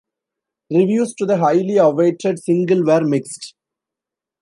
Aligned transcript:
Reviews 0.71 1.13
to 1.13 1.27
the 1.27 1.37
highly-awaited 1.37 2.41
single 2.41 2.83
were 2.83 3.01
mixed. 3.05 3.53